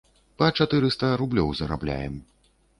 Па 0.41 0.47
чатырыста 0.59 1.11
рублёў 1.23 1.53
зарабляем. 1.63 2.21